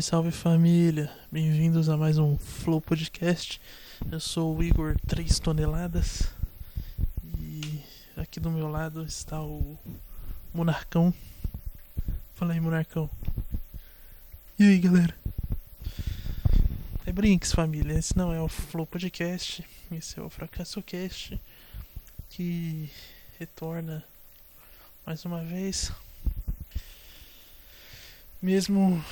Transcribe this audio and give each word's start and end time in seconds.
Salve, 0.00 0.02
salve 0.02 0.30
família! 0.30 1.10
Bem-vindos 1.30 1.88
a 1.88 1.96
mais 1.96 2.16
um 2.16 2.36
Flow 2.38 2.80
Podcast. 2.80 3.60
Eu 4.10 4.20
sou 4.20 4.56
o 4.56 4.62
Igor 4.62 4.96
3 5.06 5.38
toneladas 5.38 6.28
e 7.38 7.80
aqui 8.16 8.40
do 8.40 8.50
meu 8.50 8.68
lado 8.68 9.04
está 9.04 9.40
o 9.42 9.78
Monarcão. 10.54 11.12
Fala 12.34 12.52
aí, 12.52 12.60
Monarcão. 12.60 13.10
E 14.58 14.64
aí, 14.64 14.78
galera? 14.78 15.14
É 17.04 17.12
Brinks, 17.12 17.52
família. 17.52 17.98
Esse 17.98 18.16
não 18.16 18.32
é 18.32 18.40
o 18.40 18.48
Flow 18.48 18.86
Podcast, 18.86 19.64
esse 19.92 20.18
é 20.18 20.22
o 20.22 20.30
Fracasso 20.30 20.82
Cast 20.82 21.38
que 22.30 22.90
retorna 23.38 24.04
mais 25.04 25.24
uma 25.24 25.42
vez. 25.42 25.92
Mesmo 28.40 29.02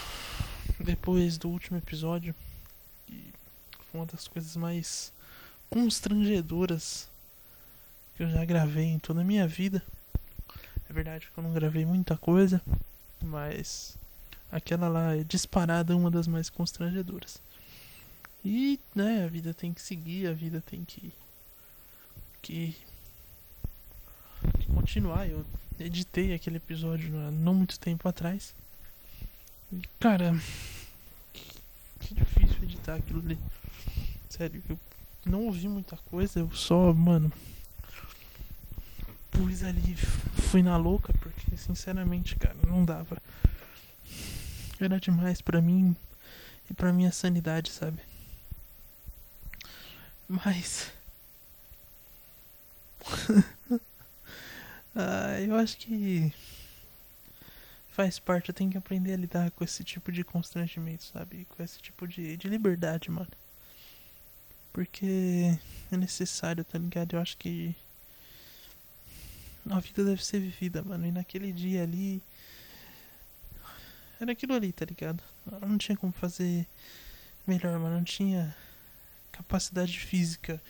depois 0.89 1.37
do 1.37 1.51
último 1.51 1.77
episódio, 1.77 2.35
que 3.07 3.23
foi 3.91 4.01
uma 4.01 4.07
das 4.07 4.27
coisas 4.27 4.57
mais 4.57 5.13
constrangedoras 5.69 7.07
que 8.17 8.23
eu 8.23 8.31
já 8.31 8.43
gravei 8.43 8.87
em 8.87 8.99
toda 8.99 9.21
a 9.21 9.25
minha 9.25 9.47
vida. 9.47 9.83
É 10.89 10.93
verdade 10.95 11.29
que 11.31 11.39
eu 11.39 11.45
não 11.45 11.53
gravei 11.53 11.85
muita 11.85 12.17
coisa, 12.17 12.63
mas 13.21 13.99
aquela 14.51 14.89
lá 14.89 15.15
é 15.15 15.23
disparada 15.23 15.95
uma 15.95 16.11
das 16.11 16.27
mais 16.27 16.49
constrangedoras. 16.49 17.39
E, 18.43 18.81
né, 18.95 19.25
a 19.25 19.29
vida 19.29 19.53
tem 19.53 19.75
que 19.75 19.83
seguir, 19.83 20.27
a 20.27 20.33
vida 20.33 20.63
tem 20.63 20.87
que 20.87 21.13
que, 22.41 22.75
que 24.59 24.73
continuar. 24.73 25.29
Eu 25.29 25.45
editei 25.79 26.33
aquele 26.33 26.57
episódio 26.57 27.11
não 27.31 27.53
muito 27.53 27.79
tempo 27.79 28.09
atrás. 28.09 28.55
E, 29.71 29.83
cara, 30.01 30.35
editar 32.89 32.95
aquilo 32.95 33.21
ali. 33.21 33.39
Sério, 34.31 34.63
eu 34.69 34.79
não 35.27 35.45
ouvi 35.45 35.69
muita 35.69 35.97
coisa, 35.97 36.41
eu 36.41 36.51
só, 36.53 36.93
mano, 36.93 37.33
pus 39.31 39.63
ali, 39.63 39.95
fui 39.95 40.63
na 40.63 40.77
louca, 40.77 41.13
porque 41.15 41.57
sinceramente, 41.57 42.37
cara, 42.37 42.57
não 42.67 42.85
dava. 42.85 43.21
Era 44.81 44.99
demais 45.01 45.41
pra 45.43 45.61
mim 45.61 45.95
e 46.71 46.75
pra 46.75 46.93
minha 46.93 47.13
sanidade, 47.13 47.71
sabe? 47.71 47.99
Mas. 50.29 50.93
ah, 54.95 55.41
eu 55.41 55.57
acho 55.57 55.77
que 55.79 56.33
faz 57.99 58.21
parte, 58.21 58.51
eu 58.51 58.55
tenho 58.55 58.71
que 58.71 58.79
aprender 58.79 59.13
a 59.13 59.17
lidar 59.17 59.51
com 59.51 59.65
esse 59.65 59.83
tipo 59.83 60.13
de 60.13 60.23
constrangimento, 60.23 61.03
sabe? 61.03 61.45
Com 61.47 61.65
esse 61.65 61.81
tipo 61.81 62.07
de, 62.07 62.37
de 62.37 62.49
liberdade, 62.49 63.11
mano. 63.11 63.27
Porque 64.73 65.59
é 65.91 65.97
necessário, 65.97 66.65
tá 66.65 66.79
ligado? 66.79 67.17
Eu 67.17 67.21
acho 67.21 67.37
que 67.37 67.75
a 69.69 69.81
vida 69.81 70.05
deve 70.05 70.25
ser 70.25 70.39
vivida, 70.39 70.81
mano. 70.81 71.07
E 71.07 71.11
naquele 71.11 71.53
dia 71.53 71.83
ali. 71.83 72.23
Era 74.21 74.31
aquilo 74.31 74.55
ali, 74.55 74.71
tá 74.71 74.85
ligado? 74.85 75.21
Eu 75.51 75.69
não 75.69 75.77
tinha 75.77 75.97
como 75.97 76.13
fazer 76.13 76.69
melhor, 77.49 77.81
mano. 77.81 77.97
Não 77.97 78.05
tinha 78.05 78.55
capacidade 79.33 79.99
física 79.99 80.63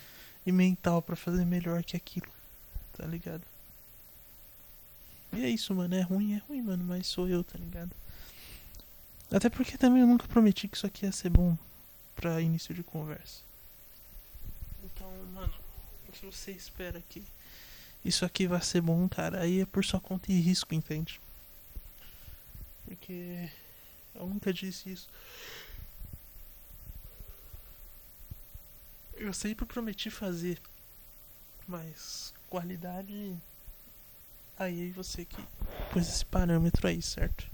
e 0.47 0.51
mental 0.51 1.03
para 1.03 1.15
fazer 1.15 1.45
melhor 1.45 1.85
que 1.85 1.95
aquilo, 1.95 2.33
tá 2.97 3.05
ligado? 3.05 3.45
E 5.33 5.45
é 5.45 5.49
isso, 5.49 5.75
mano. 5.75 5.95
É 5.95 6.03
ruim, 6.03 6.35
é 6.35 6.39
ruim, 6.39 6.63
mano. 6.63 6.85
Mas 6.85 7.07
sou 7.07 7.29
eu, 7.29 7.45
tá 7.45 7.59
ligado? 7.59 7.91
Até 9.31 9.51
porque 9.51 9.77
também 9.77 10.01
eu 10.01 10.07
nunca 10.07 10.27
prometi 10.27 10.69
que 10.69 10.77
isso 10.77 10.87
aqui 10.87 11.05
ia 11.05 11.13
ser 11.13 11.29
bom 11.29 11.57
pra 12.17 12.41
início 12.41 12.75
de 12.75 12.83
conversa. 12.83 13.43
Então, 14.83 15.11
mano, 15.35 15.53
se 16.15 16.25
você 16.25 16.51
espera 16.51 17.03
que 17.09 17.23
isso 18.05 18.25
aqui 18.25 18.47
vai 18.47 18.63
ser 18.63 18.81
bom, 18.81 19.09
cara, 19.09 19.43
aí 19.43 19.61
é 19.61 19.67
por 19.67 19.85
sua 19.85 20.01
conta 20.01 20.33
e 20.33 20.41
risco, 20.41 20.75
entende? 20.75 21.21
Porque 22.87 23.51
eu 24.15 24.27
nunca 24.27 24.53
disse 24.53 24.91
isso. 24.91 25.09
Eu 29.15 29.33
sempre 29.35 29.67
prometi 29.67 30.11
fazer, 30.11 30.61
mas 31.67 32.33
qualidade 32.49 33.37
Aí 34.59 34.91
você 34.91 35.25
que 35.25 35.41
pôs 35.93 36.09
esse 36.09 36.25
parâmetro 36.25 36.89
aí, 36.89 37.01
certo? 37.01 37.49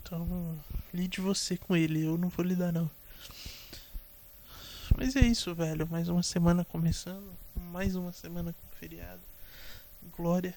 Então, 0.00 0.58
lide 0.92 1.20
você 1.20 1.58
com 1.58 1.76
ele, 1.76 2.02
eu 2.02 2.16
não 2.16 2.30
vou 2.30 2.44
lidar 2.44 2.72
não. 2.72 2.90
Mas 4.96 5.16
é 5.16 5.20
isso, 5.20 5.54
velho. 5.54 5.86
Mais 5.86 6.08
uma 6.08 6.22
semana 6.22 6.64
começando. 6.64 7.30
Mais 7.56 7.94
uma 7.94 8.12
semana 8.12 8.54
com 8.54 8.76
feriado. 8.76 9.20
Glória, 10.16 10.54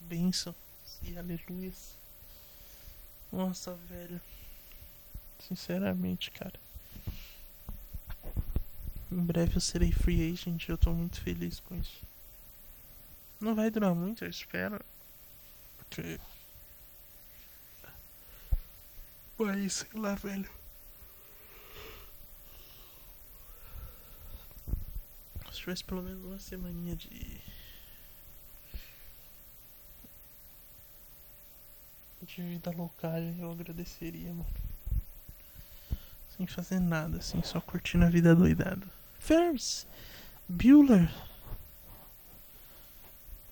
bênção 0.00 0.54
e 1.02 1.18
aleluias. 1.18 1.96
Nossa, 3.32 3.74
velho. 3.88 4.20
Sinceramente, 5.48 6.30
cara. 6.30 6.60
Em 9.10 9.22
breve 9.22 9.56
eu 9.56 9.60
serei 9.60 9.90
free 9.90 10.32
agent. 10.32 10.68
Eu 10.68 10.78
tô 10.78 10.92
muito 10.92 11.20
feliz 11.20 11.58
com 11.58 11.74
isso. 11.74 12.06
Não 13.40 13.54
vai 13.54 13.70
durar 13.70 13.94
muito, 13.94 14.24
eu 14.24 14.30
espero. 14.30 14.80
Porque. 15.78 16.18
Mas, 19.38 19.72
sei 19.74 20.00
lá, 20.00 20.14
velho. 20.14 20.50
Se 25.52 25.58
tivesse 25.58 25.84
pelo 25.84 26.02
menos 26.02 26.24
uma 26.24 26.38
semaninha 26.38 26.96
de. 26.96 27.40
De 32.22 32.42
vida 32.42 32.70
local, 32.72 33.18
eu 33.38 33.52
agradeceria, 33.52 34.30
mano. 34.30 34.46
Sem 36.36 36.46
fazer 36.46 36.80
nada, 36.80 37.18
assim, 37.18 37.42
só 37.42 37.60
curtindo 37.60 38.04
a 38.04 38.10
vida 38.10 38.34
doidada. 38.34 38.86
Ferris! 39.18 39.86
Bueller! 40.48 41.08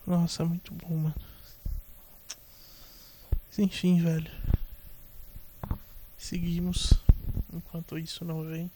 Nossa, 0.05 0.45
muito 0.45 0.71
bom, 0.73 0.95
mano. 0.95 1.15
Enfim, 3.57 4.01
velho. 4.01 4.31
Seguimos. 6.17 6.93
Enquanto 7.51 7.97
isso 7.97 8.23
não 8.23 8.43
vem. 8.43 8.69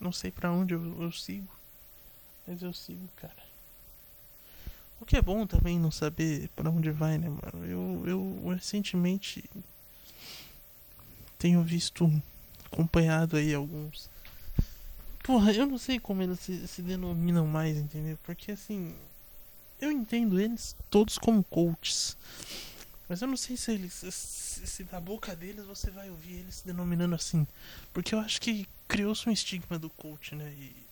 Não 0.00 0.10
sei 0.10 0.30
para 0.30 0.50
onde 0.50 0.74
eu, 0.74 1.02
eu 1.02 1.12
sigo. 1.12 1.54
Mas 2.46 2.62
eu 2.62 2.72
sigo, 2.72 3.06
cara. 3.16 3.46
O 5.00 5.06
que 5.06 5.16
é 5.16 5.22
bom 5.22 5.46
também 5.46 5.78
não 5.78 5.90
saber 5.90 6.48
para 6.56 6.70
onde 6.70 6.90
vai, 6.90 7.18
né, 7.18 7.28
mano? 7.28 7.64
Eu, 7.64 8.04
eu 8.06 8.48
recentemente 8.54 9.44
tenho 11.38 11.62
visto, 11.62 12.10
acompanhado 12.64 13.36
aí 13.36 13.54
alguns 13.54 14.08
Porra, 15.26 15.52
eu 15.52 15.66
não 15.66 15.76
sei 15.76 15.98
como 15.98 16.22
eles 16.22 16.38
se, 16.38 16.68
se 16.68 16.80
denominam 16.80 17.44
mais, 17.48 17.76
entendeu? 17.76 18.16
Porque 18.22 18.52
assim. 18.52 18.94
Eu 19.80 19.90
entendo 19.90 20.38
eles 20.38 20.76
todos 20.88 21.18
como 21.18 21.42
coaches. 21.42 22.16
Mas 23.08 23.20
eu 23.20 23.26
não 23.26 23.36
sei 23.36 23.56
se 23.56 23.72
eles. 23.72 23.92
Se, 23.92 24.66
se, 24.66 24.84
da 24.84 25.00
boca 25.00 25.34
deles 25.34 25.66
você 25.66 25.90
vai 25.90 26.08
ouvir 26.10 26.34
eles 26.34 26.54
se 26.54 26.66
denominando 26.66 27.16
assim. 27.16 27.44
Porque 27.92 28.14
eu 28.14 28.20
acho 28.20 28.40
que 28.40 28.68
criou-se 28.86 29.28
um 29.28 29.32
estigma 29.32 29.80
do 29.80 29.90
coach, 29.90 30.36
né? 30.36 30.48
E. 30.56 30.86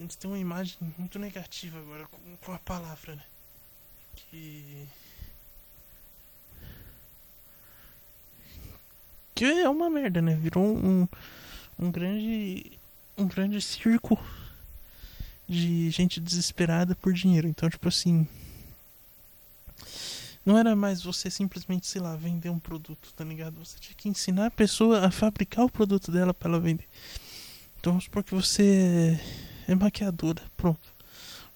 Eles 0.00 0.16
têm 0.16 0.28
uma 0.28 0.38
imagem 0.38 0.76
muito 0.98 1.16
negativa 1.16 1.78
agora 1.78 2.08
com, 2.08 2.36
com 2.38 2.52
a 2.54 2.58
palavra, 2.58 3.14
né? 3.14 3.24
Que. 4.16 4.88
Que 9.36 9.44
é 9.44 9.68
uma 9.68 9.90
merda, 9.90 10.22
né? 10.22 10.34
Virou 10.34 10.64
um, 10.64 11.06
um 11.78 11.90
grande. 11.90 12.72
um 13.18 13.28
grande 13.28 13.60
circo 13.60 14.18
de 15.46 15.90
gente 15.90 16.18
desesperada 16.18 16.96
por 16.96 17.12
dinheiro. 17.12 17.46
Então, 17.46 17.68
tipo 17.68 17.86
assim. 17.86 18.26
Não 20.44 20.56
era 20.56 20.74
mais 20.74 21.02
você 21.02 21.28
simplesmente, 21.28 21.86
sei 21.86 22.00
lá, 22.00 22.16
vender 22.16 22.48
um 22.48 22.58
produto, 22.58 23.12
tá 23.14 23.24
ligado? 23.24 23.62
Você 23.62 23.78
tinha 23.78 23.94
que 23.94 24.08
ensinar 24.08 24.46
a 24.46 24.50
pessoa 24.50 25.04
a 25.04 25.10
fabricar 25.10 25.66
o 25.66 25.70
produto 25.70 26.10
dela 26.10 26.32
para 26.32 26.48
ela 26.48 26.60
vender. 26.60 26.86
Então 27.78 27.92
vamos 27.92 28.04
supor 28.04 28.24
que 28.24 28.34
você 28.34 29.20
é 29.68 29.74
maquiadora, 29.74 30.42
pronto. 30.56 30.88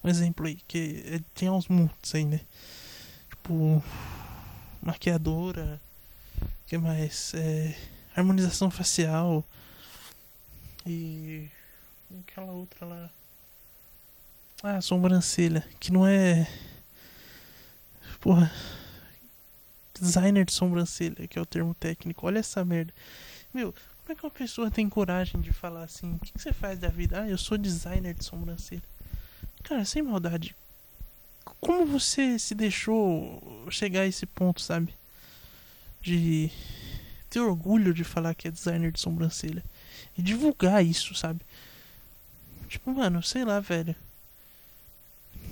Um 0.05 0.09
exemplo 0.09 0.47
aí, 0.47 0.59
que 0.69 1.03
é, 1.07 1.21
tem 1.35 1.49
uns 1.49 1.69
montes 1.69 2.15
aí, 2.15 2.25
né? 2.25 2.41
Tipo, 3.31 3.83
maquiadora, 4.83 5.81
que 6.71 6.79
mais? 6.79 7.35
É, 7.35 7.77
harmonização 8.15 8.71
facial 8.71 9.45
e 10.87 11.49
aquela 12.21 12.53
outra 12.53 12.87
lá. 12.87 13.11
Ah, 14.63 14.81
sobrancelha, 14.81 15.67
que 15.81 15.91
não 15.91 16.07
é. 16.07 16.49
Porra. 18.21 18.53
designer 20.01 20.45
de 20.45 20.53
sobrancelha, 20.53 21.27
que 21.27 21.37
é 21.37 21.43
o 21.43 21.47
termo 21.47 21.75
técnico. 21.75 22.25
Olha 22.25 22.39
essa 22.39 22.65
merda. 22.65 22.95
Meu, 23.53 23.73
como 23.73 24.13
é 24.13 24.15
que 24.15 24.25
uma 24.25 24.31
pessoa 24.31 24.71
tem 24.71 24.89
coragem 24.89 25.41
de 25.41 25.53
falar 25.53 25.83
assim? 25.83 26.15
O 26.15 26.19
que, 26.21 26.33
que 26.33 26.41
você 26.41 26.53
faz 26.53 26.79
da 26.79 26.89
vida? 26.89 27.23
Ah, 27.23 27.29
eu 27.29 27.37
sou 27.37 27.59
designer 27.59 28.15
de 28.15 28.25
sobrancelha. 28.25 28.83
Cara, 29.65 29.85
sem 29.85 30.03
maldade. 30.03 30.55
Como 31.61 31.85
você 31.85 32.39
se 32.39 32.55
deixou 32.55 33.67
chegar 33.73 34.03
a 34.03 34.07
esse 34.07 34.25
ponto, 34.25 34.63
sabe? 34.63 35.00
De 36.01 36.51
ter 37.29 37.41
orgulho 37.41 37.95
de 37.95 38.03
falar 38.03 38.35
que 38.35 38.49
é 38.49 38.51
designer 38.51 38.93
de 38.93 39.01
sobrancelha. 39.01 39.65
E 40.17 40.23
divulgar 40.23 40.85
isso, 40.85 41.15
sabe? 41.15 41.41
Tipo, 42.69 42.93
mano, 42.93 43.23
sei 43.23 43.45
lá, 43.45 43.61
velho. 43.61 43.95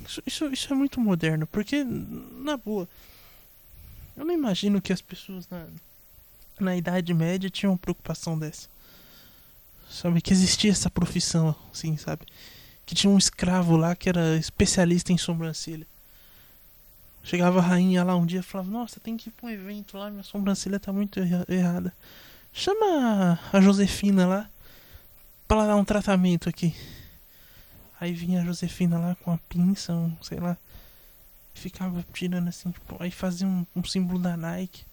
Isso, 0.05 0.23
isso, 0.25 0.45
isso 0.47 0.73
é 0.73 0.75
muito 0.75 0.99
moderno, 0.99 1.45
porque, 1.47 1.83
na 1.83 2.57
boa, 2.57 2.87
eu 4.17 4.25
não 4.25 4.33
imagino 4.33 4.81
que 4.81 4.91
as 4.91 5.01
pessoas 5.01 5.47
na, 5.49 5.67
na 6.59 6.75
Idade 6.75 7.13
Média 7.13 7.49
tinham 7.49 7.77
preocupação 7.77 8.37
dessa. 8.37 8.67
Sabe, 9.89 10.21
que 10.21 10.33
existia 10.33 10.71
essa 10.71 10.89
profissão, 10.89 11.55
assim, 11.73 11.97
sabe? 11.97 12.25
Que 12.85 12.93
tinha 12.93 13.11
um 13.11 13.17
escravo 13.17 13.75
lá 13.75 13.95
que 13.95 14.07
era 14.09 14.37
especialista 14.37 15.11
em 15.11 15.17
sobrancelha. 15.17 15.87
Chegava 17.23 17.59
a 17.59 17.61
rainha 17.61 18.03
lá 18.03 18.15
um 18.15 18.25
dia 18.25 18.39
e 18.39 18.43
falava: 18.43 18.69
Nossa, 18.69 18.99
tem 18.99 19.17
que 19.17 19.29
ir 19.29 19.31
pra 19.31 19.47
um 19.47 19.49
evento 19.49 19.97
lá, 19.97 20.09
minha 20.09 20.23
sobrancelha 20.23 20.79
tá 20.79 20.91
muito 20.91 21.19
errada. 21.19 21.93
Chama 22.51 23.39
a 23.53 23.61
Josefina 23.61 24.25
lá 24.25 24.49
pra 25.47 25.67
dar 25.67 25.75
um 25.75 25.85
tratamento 25.85 26.49
aqui. 26.49 26.75
Aí 27.99 28.13
vinha 28.13 28.41
a 28.41 28.45
Josefina 28.45 28.97
lá 28.97 29.15
com 29.15 29.31
a 29.31 29.37
pinça, 29.37 29.93
um, 29.93 30.15
sei 30.21 30.39
lá. 30.39 30.57
Ficava 31.53 32.05
tirando 32.13 32.47
assim, 32.47 32.71
tipo, 32.71 32.95
aí 32.99 33.11
fazia 33.11 33.45
um, 33.45 33.65
um 33.75 33.83
símbolo 33.83 34.19
da 34.19 34.37
Nike 34.37 34.85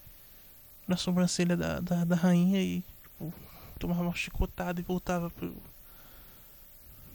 na 0.87 0.96
sobrancelha 0.96 1.56
da, 1.56 1.81
da, 1.81 2.05
da 2.05 2.17
rainha 2.17 2.61
e 2.61 2.82
tipo, 3.02 3.32
tomava 3.78 4.02
uma 4.02 4.14
chicotada 4.14 4.81
e 4.81 4.84
voltava 4.84 5.31
pro. 5.31 5.56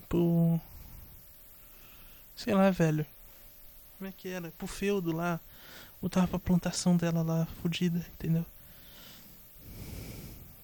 pro. 0.08 0.60
sei 2.36 2.54
lá, 2.54 2.69
velho. 2.72 3.06
Como 4.01 4.09
é 4.09 4.13
que 4.18 4.30
era? 4.30 4.50
Pro 4.57 4.65
feudo 4.65 5.12
lá. 5.12 5.39
Voltava 6.01 6.27
pra 6.27 6.39
plantação 6.39 6.98
dela 6.98 7.21
lá, 7.21 7.45
fodida, 7.62 8.03
entendeu? 8.15 8.44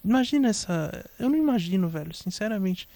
Imagina 0.03 0.49
essa. 0.49 1.05
Eu 1.19 1.29
não 1.29 1.37
imagino, 1.37 1.87
velho, 1.87 2.11
sinceramente. 2.15 2.89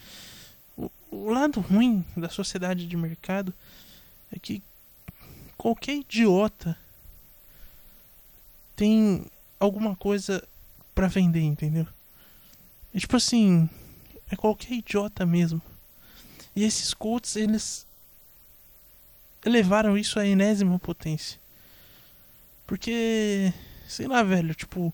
O, 0.76 0.90
o 1.12 1.30
lado 1.30 1.60
ruim 1.60 2.04
da 2.18 2.28
sociedade 2.28 2.88
de 2.88 2.98
mercado 2.98 3.54
é 4.36 4.40
que 4.40 4.64
qualquer 5.56 5.98
idiota 5.98 6.76
tem 8.76 9.24
alguma 9.60 9.96
coisa 9.96 10.44
para 10.96 11.06
vender, 11.06 11.44
entendeu? 11.44 11.86
É 12.96 12.98
tipo 12.98 13.16
assim, 13.16 13.70
é 14.32 14.36
qualquer 14.36 14.74
idiota 14.74 15.24
mesmo. 15.24 15.62
E 16.56 16.64
esses 16.64 16.96
coaches, 16.96 17.36
eles 17.36 17.86
elevaram 19.46 19.98
isso 19.98 20.20
à 20.20 20.26
enésima 20.26 20.78
potência. 20.80 21.40
Porque, 22.66 23.54
sei 23.88 24.08
lá, 24.08 24.24
velho, 24.24 24.56
tipo, 24.56 24.94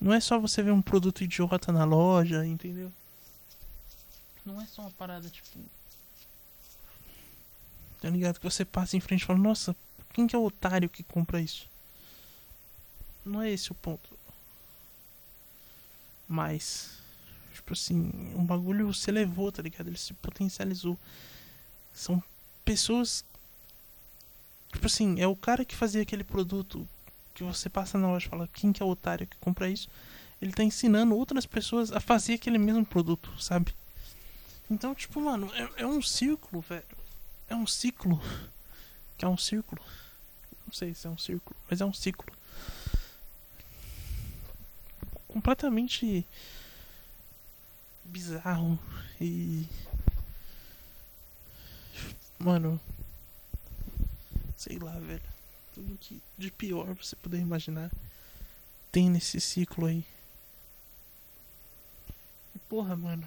não 0.00 0.12
é 0.12 0.20
só 0.20 0.38
você 0.38 0.62
ver 0.62 0.72
um 0.72 0.82
produto 0.82 1.22
idiota 1.22 1.70
na 1.70 1.84
loja, 1.84 2.46
entendeu? 2.46 2.90
Não 4.44 4.60
é 4.60 4.66
só 4.66 4.82
uma 4.82 4.90
parada 4.92 5.28
tipo. 5.28 5.58
Tá 8.00 8.08
ligado? 8.08 8.38
Que 8.38 8.44
você 8.44 8.64
passa 8.64 8.96
em 8.96 9.00
frente 9.00 9.22
e 9.22 9.26
fala, 9.26 9.38
nossa, 9.38 9.76
quem 10.12 10.26
que 10.26 10.34
é 10.34 10.38
o 10.38 10.44
otário 10.44 10.88
que 10.88 11.02
compra 11.02 11.40
isso? 11.40 11.68
Não 13.24 13.42
é 13.42 13.50
esse 13.50 13.70
o 13.70 13.74
ponto. 13.74 14.18
Mas, 16.26 16.98
tipo 17.52 17.74
assim, 17.74 18.10
um 18.34 18.44
bagulho 18.44 18.92
se 18.94 19.10
elevou, 19.10 19.52
tá 19.52 19.60
ligado? 19.62 19.88
Ele 19.88 19.98
se 19.98 20.14
potencializou. 20.14 20.98
São 21.92 22.22
pessoas. 22.64 23.24
Tipo 24.72 24.86
assim, 24.86 25.20
é 25.20 25.26
o 25.26 25.36
cara 25.36 25.64
que 25.64 25.74
fazia 25.76 26.02
aquele 26.02 26.24
produto 26.24 26.86
que 27.34 27.42
você 27.42 27.68
passa 27.68 27.98
na 27.98 28.08
loja 28.08 28.26
e 28.26 28.28
fala 28.28 28.48
quem 28.52 28.72
que 28.72 28.82
é 28.82 28.86
o 28.86 28.90
otário 28.90 29.26
que 29.26 29.36
compra 29.38 29.68
isso. 29.68 29.88
Ele 30.40 30.52
tá 30.52 30.62
ensinando 30.62 31.16
outras 31.16 31.44
pessoas 31.44 31.92
a 31.92 32.00
fazer 32.00 32.34
aquele 32.34 32.58
mesmo 32.58 32.84
produto, 32.84 33.30
sabe? 33.40 33.74
Então, 34.70 34.94
tipo, 34.94 35.20
mano, 35.20 35.50
é, 35.54 35.82
é 35.82 35.86
um 35.86 36.00
círculo, 36.00 36.62
velho. 36.62 36.84
É 37.48 37.54
um 37.54 37.66
ciclo. 37.66 38.22
Que 39.18 39.24
é 39.24 39.28
um 39.28 39.36
círculo. 39.36 39.82
Não 40.66 40.72
sei 40.72 40.94
se 40.94 41.06
é 41.06 41.10
um 41.10 41.18
círculo, 41.18 41.56
mas 41.68 41.80
é 41.80 41.84
um 41.84 41.92
ciclo. 41.92 42.32
Completamente 45.26 46.24
bizarro 48.04 48.78
e. 49.20 49.66
Mano. 52.38 52.80
Sei 54.60 54.78
lá, 54.78 54.92
velho. 54.98 55.22
Tudo 55.72 55.96
que 55.96 56.20
de 56.36 56.50
pior 56.50 56.94
você 56.94 57.16
puder 57.16 57.38
imaginar 57.38 57.90
tem 58.92 59.08
nesse 59.08 59.40
ciclo 59.40 59.86
aí. 59.86 60.04
E 62.54 62.58
porra, 62.68 62.94
mano. 62.94 63.26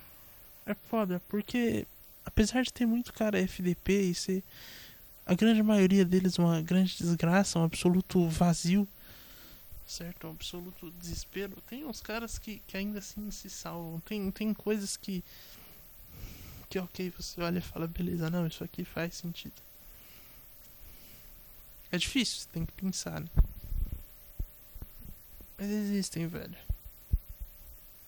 É 0.63 0.75
foda, 0.75 1.19
porque 1.27 1.87
apesar 2.23 2.61
de 2.61 2.71
ter 2.71 2.85
muito 2.85 3.11
cara 3.11 3.39
FDP 3.39 4.11
e 4.11 4.13
ser 4.13 4.43
a 5.25 5.33
grande 5.33 5.63
maioria 5.63 6.05
deles 6.05 6.37
uma 6.37 6.61
grande 6.61 6.95
desgraça, 6.95 7.57
um 7.57 7.63
absoluto 7.63 8.29
vazio, 8.29 8.87
certo? 9.87 10.27
Um 10.27 10.31
absoluto 10.33 10.91
desespero, 10.91 11.59
tem 11.61 11.83
uns 11.83 11.99
caras 11.99 12.37
que, 12.37 12.61
que 12.67 12.77
ainda 12.77 12.99
assim 12.99 13.31
se 13.31 13.49
salvam. 13.49 13.99
Tem, 14.01 14.29
tem 14.29 14.53
coisas 14.53 14.95
que. 14.95 15.23
que 16.69 16.77
ok, 16.77 17.11
você 17.17 17.41
olha 17.41 17.57
e 17.57 17.61
fala, 17.61 17.87
beleza, 17.87 18.29
não, 18.29 18.45
isso 18.45 18.63
aqui 18.63 18.85
faz 18.85 19.15
sentido. 19.15 19.72
É 21.93 21.97
difícil, 21.99 22.39
você 22.39 22.47
tem 22.51 22.65
que 22.65 22.71
pensar, 22.71 23.21
né? 23.21 23.27
Mas 25.55 25.69
existem, 25.69 26.25
velho. 26.25 26.57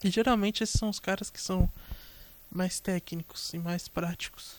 E 0.03 0.09
geralmente 0.09 0.63
esses 0.63 0.79
são 0.79 0.89
os 0.89 0.99
caras 0.99 1.29
que 1.29 1.39
são 1.39 1.69
mais 2.49 2.79
técnicos 2.79 3.53
e 3.53 3.59
mais 3.59 3.87
práticos. 3.87 4.55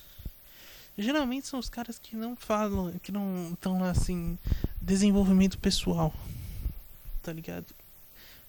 Geralmente 0.96 1.48
são 1.48 1.58
os 1.58 1.68
caras 1.68 1.98
que 1.98 2.14
não 2.14 2.36
falam, 2.36 2.96
que 3.00 3.10
não 3.10 3.50
estão 3.52 3.82
assim, 3.82 4.38
desenvolvimento 4.80 5.58
pessoal. 5.58 6.14
Tá 7.20 7.32
ligado? 7.32 7.66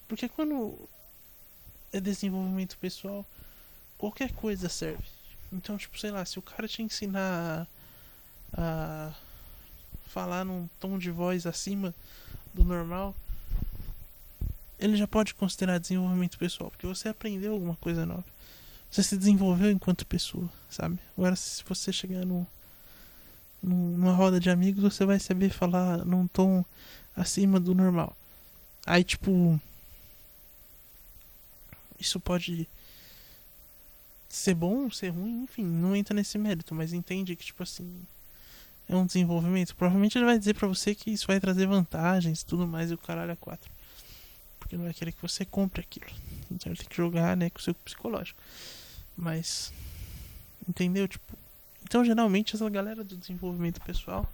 Porque 0.06 0.28
quando 0.28 0.78
é 1.92 2.00
desenvolvimento 2.00 2.78
pessoal, 2.78 3.26
qualquer 3.98 4.32
coisa 4.32 4.68
serve. 4.68 5.08
Então, 5.52 5.76
tipo, 5.76 5.98
sei 5.98 6.12
lá, 6.12 6.24
se 6.24 6.38
o 6.38 6.42
cara 6.42 6.68
te 6.68 6.82
ensinar 6.82 7.66
a, 8.52 9.10
a 9.10 9.27
falar 10.08 10.44
num 10.44 10.68
tom 10.80 10.98
de 10.98 11.10
voz 11.10 11.46
acima 11.46 11.94
do 12.52 12.64
normal, 12.64 13.14
ele 14.78 14.96
já 14.96 15.06
pode 15.06 15.34
considerar 15.34 15.78
desenvolvimento 15.78 16.38
pessoal, 16.38 16.70
porque 16.70 16.86
você 16.86 17.08
aprendeu 17.08 17.52
alguma 17.52 17.76
coisa 17.76 18.06
nova. 18.06 18.24
Você 18.90 19.02
se 19.02 19.16
desenvolveu 19.16 19.70
enquanto 19.70 20.06
pessoa, 20.06 20.48
sabe? 20.70 20.98
Agora, 21.16 21.36
se 21.36 21.62
você 21.64 21.92
chegar 21.92 22.24
no, 22.24 22.46
numa 23.62 24.12
roda 24.12 24.40
de 24.40 24.48
amigos, 24.50 24.82
você 24.82 25.04
vai 25.04 25.20
saber 25.20 25.50
falar 25.50 26.04
num 26.04 26.26
tom 26.26 26.64
acima 27.14 27.60
do 27.60 27.74
normal. 27.74 28.16
Aí, 28.86 29.04
tipo. 29.04 29.60
Isso 32.00 32.20
pode 32.20 32.68
ser 34.28 34.54
bom, 34.54 34.88
ser 34.90 35.08
ruim, 35.08 35.42
enfim, 35.42 35.64
não 35.64 35.96
entra 35.96 36.14
nesse 36.14 36.38
mérito, 36.38 36.74
mas 36.74 36.92
entende 36.92 37.34
que, 37.34 37.44
tipo 37.44 37.62
assim. 37.62 38.06
É 38.88 38.96
um 38.96 39.04
desenvolvimento. 39.04 39.76
Provavelmente 39.76 40.16
ele 40.16 40.24
vai 40.24 40.38
dizer 40.38 40.54
pra 40.54 40.66
você 40.66 40.94
que 40.94 41.10
isso 41.10 41.26
vai 41.26 41.38
trazer 41.38 41.66
vantagens 41.66 42.42
tudo 42.42 42.66
mais 42.66 42.90
e 42.90 42.94
o 42.94 42.98
caralho 42.98 43.32
a 43.32 43.36
quatro. 43.36 43.70
Porque 44.58 44.76
não 44.76 44.84
vai 44.84 44.94
querer 44.94 45.12
que 45.12 45.20
você 45.20 45.44
compre 45.44 45.82
aquilo. 45.82 46.06
Então 46.50 46.72
ele 46.72 46.78
tem 46.78 46.88
que 46.88 46.96
jogar, 46.96 47.36
né, 47.36 47.50
com 47.50 47.58
o 47.58 47.62
seu 47.62 47.74
psicológico. 47.74 48.40
Mas. 49.16 49.72
Entendeu? 50.66 51.06
Tipo. 51.06 51.36
Então, 51.82 52.04
geralmente, 52.04 52.54
essa 52.54 52.68
galera 52.68 53.02
do 53.02 53.16
desenvolvimento 53.16 53.80
pessoal 53.80 54.30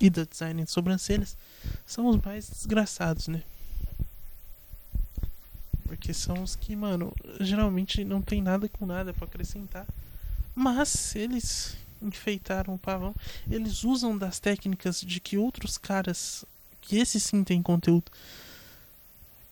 e 0.00 0.08
do 0.08 0.24
design 0.24 0.62
de 0.62 0.70
sobrancelhas 0.70 1.36
são 1.84 2.06
os 2.06 2.16
mais 2.22 2.48
desgraçados, 2.48 3.28
né? 3.28 3.42
Porque 5.84 6.12
são 6.12 6.42
os 6.42 6.54
que, 6.54 6.76
mano, 6.76 7.12
geralmente 7.40 8.04
não 8.04 8.22
tem 8.22 8.40
nada 8.40 8.68
com 8.68 8.86
nada 8.86 9.12
para 9.12 9.24
acrescentar. 9.24 9.86
Mas 10.54 11.16
eles 11.16 11.76
enfeitaram 12.02 12.74
o 12.74 12.78
pavão. 12.78 13.14
Eles 13.50 13.84
usam 13.84 14.16
das 14.16 14.38
técnicas 14.38 15.00
de 15.00 15.20
que 15.20 15.36
outros 15.36 15.78
caras, 15.78 16.44
que 16.80 16.98
esses 16.98 17.22
sim 17.22 17.44
têm 17.44 17.62
conteúdo, 17.62 18.10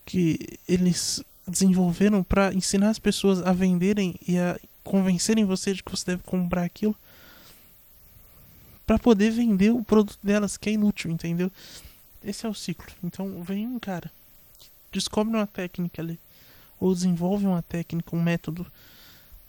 que 0.05 0.59
eles 0.69 1.23
desenvolveram 1.47 2.23
para 2.23 2.53
ensinar 2.53 2.91
as 2.91 2.99
pessoas 2.99 3.41
a 3.43 3.53
venderem 3.53 4.15
e 4.27 4.39
a 4.39 4.59
convencerem 4.83 5.45
você 5.45 5.75
de 5.75 5.83
que 5.83 5.91
você 5.91 6.13
deve 6.13 6.23
comprar 6.23 6.65
aquilo 6.65 6.97
para 8.87 8.99
poder 8.99 9.31
vender 9.31 9.71
o 9.71 9.83
produto 9.83 10.19
delas 10.23 10.57
que 10.57 10.71
é 10.71 10.73
inútil, 10.73 11.11
entendeu? 11.11 11.51
esse 12.25 12.45
é 12.45 12.49
o 12.49 12.55
ciclo. 12.55 12.87
Então 13.03 13.43
vem 13.43 13.67
um 13.67 13.79
cara 13.79 14.11
descobre 14.97 15.35
uma 15.35 15.47
técnica 15.47 16.03
ali, 16.03 16.19
ou 16.81 16.93
desenvolve 16.93 17.47
uma 17.47 17.63
técnica, 17.63 18.17
um 18.17 18.23
método 18.23 18.67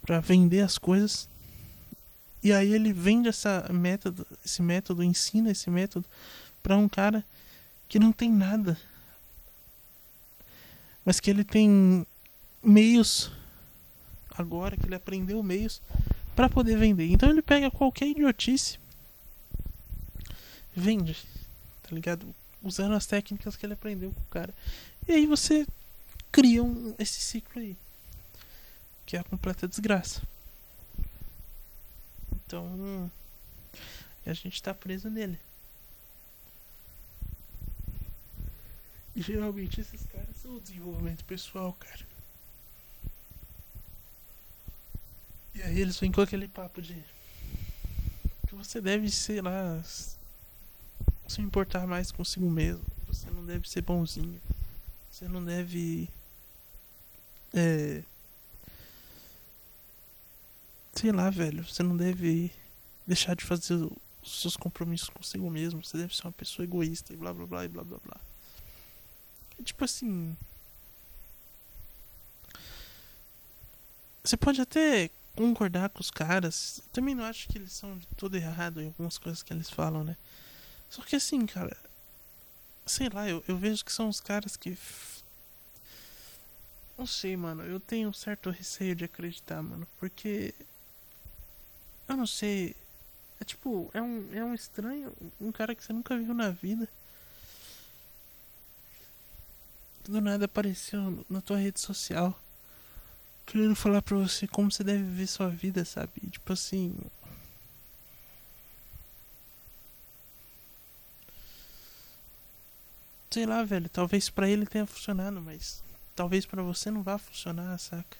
para 0.01 0.20
vender 0.20 0.62
as 0.62 0.77
coisas. 0.77 1.30
E 2.48 2.54
aí 2.54 2.74
ele 2.74 2.94
vende 2.94 3.27
essa 3.27 3.68
método, 3.74 4.25
esse 4.46 4.62
método, 4.62 5.04
ensina 5.04 5.51
esse 5.51 5.70
método 5.70 6.06
para 6.63 6.77
um 6.77 6.88
cara 6.88 7.22
que 7.89 8.00
não 8.00 8.13
tem 8.13 8.32
nada. 8.32 8.80
Mas 11.04 11.20
que 11.20 11.30
ele 11.30 11.44
tem 11.44 12.08
meios 12.63 13.30
agora 14.32 14.77
que 14.77 14.86
ele 14.86 14.96
aprendeu 14.96 15.44
meios 15.44 15.82
para 16.38 16.48
poder 16.48 16.77
vender. 16.77 17.12
Então 17.12 17.30
ele 17.30 17.42
pega 17.42 17.70
qualquer 17.70 18.08
idiotice 18.08 18.80
vende, 20.74 21.18
tá 21.84 21.89
ligado? 21.92 22.34
Usando 22.63 22.96
as 22.96 23.06
técnicas 23.06 23.58
que 23.58 23.66
ele 23.66 23.74
aprendeu 23.74 24.13
com 24.13 24.22
o 24.22 24.30
cara. 24.30 24.54
E 25.06 25.12
aí 25.12 25.25
você 25.25 25.68
cria 26.32 26.63
um, 26.63 26.96
esse 26.98 27.20
ciclo 27.20 27.62
aí. 27.62 27.75
Que 29.06 29.18
é 29.18 29.20
a 29.20 29.24
completa 29.25 29.68
desgraça. 29.68 30.22
Então. 32.48 33.12
a 34.25 34.34
gente 34.34 34.63
tá 34.63 34.74
preso 34.74 35.10
nele. 35.10 35.38
E 39.13 39.22
geralmente 39.22 39.82
esses 39.82 40.06
caras 40.06 40.36
são 40.42 40.56
o 40.56 40.62
desenvolvimento 40.62 41.25
pessoal, 41.25 41.74
cara. 41.74 42.08
E 45.56 45.62
aí 45.62 45.82
eles 45.82 46.00
vêm 46.00 46.12
com 46.12 46.22
aquele 46.22 46.48
papo 46.48 46.82
de 46.82 46.94
que 48.48 48.56
você 48.56 48.80
deve, 48.80 49.10
sei 49.12 49.42
lá, 49.42 49.84
se 49.84 51.42
importar 51.42 51.86
mais 51.86 52.12
consigo 52.12 52.50
mesmo. 52.50 52.86
Você 53.08 53.30
não 53.30 53.46
deve 53.46 53.68
ser 53.68 53.82
bonzinho. 53.82 54.39
Você 55.12 55.27
não 55.27 55.44
deve. 55.44 56.08
É. 57.54 58.04
Sei 60.98 61.12
lá, 61.12 61.30
velho. 61.30 61.63
Você 61.63 61.84
não 61.84 61.96
deve 61.96 62.51
deixar 63.06 63.36
de 63.36 63.46
fazer 63.46 63.75
os 63.75 64.42
seus 64.42 64.58
compromissos 64.58 65.10
consigo 65.10 65.48
mesmo. 65.48 65.86
Você 65.86 65.96
deve 65.96 66.16
ser 66.16 66.25
uma 66.25 66.32
pessoa 66.32 66.63
egoísta 66.63 67.13
e 67.13 67.16
blá 67.16 67.32
blá 67.32 67.46
blá 67.46 67.66
e 67.66 67.68
blá 67.68 67.84
blá 67.84 68.00
blá. 68.04 68.20
Tipo 69.63 69.86
assim. 69.86 70.36
Você 74.24 74.36
pode 74.36 74.60
até 74.60 75.12
concordar 75.36 75.89
com 75.89 76.01
os 76.01 76.10
caras. 76.10 76.82
Também 76.92 77.13
não 77.13 77.25
acho 77.25 77.48
que 77.48 77.60
eles 77.60 77.74
são 77.74 77.96
de 77.96 78.08
todo 78.18 78.36
errado 78.36 78.82
em 78.82 78.88
algumas 78.88 79.20
coisas 79.20 79.44
que 79.44 79.54
eles 79.54 79.70
falam, 79.70 80.04
né? 80.04 80.18
Só 80.89 81.04
que 81.04 81.16
assim, 81.16 81.46
cara. 81.46 81.77
Sei 82.88 83.08
lá, 83.10 83.30
eu, 83.30 83.44
eu 83.48 83.56
vejo 83.56 83.86
que 83.86 83.94
são 83.94 84.10
os 84.10 84.20
caras 84.20 84.58
que. 84.58 84.75
Não 86.98 87.06
sei, 87.06 87.38
mano. 87.38 87.62
Eu 87.62 87.80
tenho 87.80 88.10
um 88.10 88.13
certo 88.13 88.50
receio 88.50 88.96
de 88.96 89.06
acreditar, 89.06 89.62
mano. 89.62 89.88
Porque. 90.00 90.56
Eu 92.08 92.18
não 92.18 92.28
sei. 92.28 92.76
É 93.40 93.44
tipo, 93.44 93.90
é 93.94 94.02
um, 94.02 94.30
é 94.34 94.44
um 94.44 94.54
estranho. 94.54 95.14
Um 95.40 95.52
cara 95.52 95.76
que 95.76 95.84
você 95.84 95.94
nunca 95.94 96.18
viu 96.18 96.34
na 96.34 96.50
vida. 96.50 96.88
Do 100.06 100.22
nada 100.22 100.46
apareceu 100.46 101.26
na 101.30 101.42
tua 101.42 101.58
rede 101.58 101.80
social 101.80 102.38
querendo 103.48 103.76
falar 103.76 104.02
pra 104.02 104.18
você 104.18 104.46
como 104.46 104.70
você 104.72 104.84
deve 104.84 105.02
viver 105.04 105.28
sua 105.28 105.50
vida, 105.50 105.84
sabe? 105.86 106.12
Tipo 106.30 106.54
assim. 106.54 106.94
Sei 113.32 113.46
lá, 113.46 113.64
velho. 113.64 113.90
Talvez 113.90 114.30
para 114.30 114.50
ele 114.50 114.66
tenha 114.66 114.86
funcionado, 114.86 115.42
mas 115.42 115.82
talvez 116.16 116.46
para 116.46 116.62
você 116.62 116.92
não 116.92 117.02
vá 117.02 117.18
funcionar, 117.18 117.78
saca? 117.80 118.18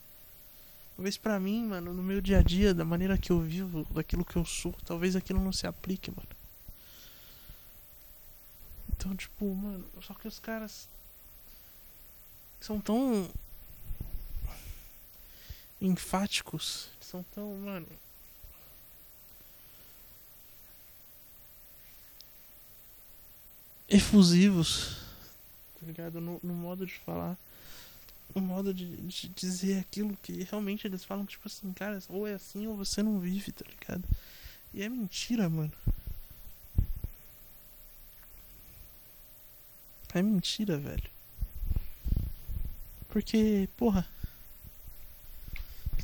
Talvez 0.98 1.16
para 1.16 1.40
mim, 1.40 1.68
mano, 1.68 1.94
no 1.94 2.04
meu 2.04 2.20
dia 2.20 2.40
a 2.40 2.42
dia, 2.42 2.74
da 2.74 2.84
maneira 2.84 3.18
que 3.18 3.32
eu 3.32 3.40
vivo, 3.40 3.86
daquilo 3.94 4.26
que 4.26 4.36
eu 4.36 4.44
sou, 4.44 4.74
talvez 4.84 5.16
aquilo 5.16 5.40
não 5.40 5.54
se 5.54 5.66
aplique, 5.66 6.10
mano. 6.10 6.28
Então, 8.90 9.16
tipo, 9.16 9.46
mano, 9.56 9.86
só 10.02 10.16
que 10.16 10.28
os 10.28 10.40
caras 10.40 10.90
são 12.60 12.82
tão 12.82 13.30
enfáticos. 15.80 16.90
São 17.00 17.24
tão, 17.34 17.56
mano. 17.58 17.88
efusivos, 23.90 24.98
tá 25.80 25.86
ligado? 25.86 26.20
No, 26.20 26.40
no 26.44 26.54
modo 26.54 26.86
de 26.86 26.94
falar, 27.00 27.38
no 28.40 28.48
modo 28.48 28.74
de, 28.74 28.98
de, 28.98 29.28
dizer 29.30 29.80
aquilo 29.80 30.18
que 30.22 30.44
realmente 30.44 30.88
eles 30.88 31.04
falam, 31.04 31.26
tipo 31.26 31.48
assim, 31.48 31.72
cara, 31.74 32.00
ou 32.10 32.28
é 32.28 32.34
assim 32.34 32.68
ou 32.68 32.76
você 32.76 33.04
não 33.04 33.20
vive, 33.20 33.52
tá 33.52 33.66
ligado? 33.68 34.04
E 34.74 34.82
é 34.84 34.90
mentira, 34.90 35.50
mano. 35.50 35.72
É 40.14 40.22
mentira, 40.22 40.78
velho. 40.78 41.10
Porque, 43.10 43.70
porra, 43.78 44.08